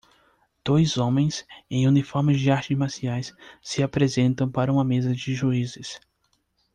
Dois 0.65 0.97
homens 0.97 1.45
em 1.69 1.85
uniformes 1.87 2.39
de 2.41 2.49
artes 2.49 2.75
marciais 2.75 3.31
se 3.61 3.83
apresentam 3.83 4.49
para 4.49 4.73
uma 4.73 4.83
mesa 4.83 5.13
de 5.13 5.35
juízes 5.35 5.99